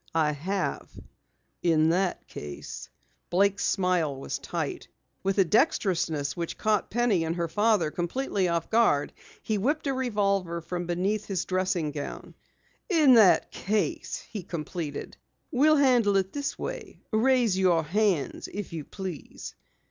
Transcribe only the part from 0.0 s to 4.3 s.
"I have." "In that case" Blake's smile